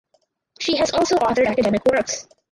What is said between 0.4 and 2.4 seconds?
She has also authored academic works.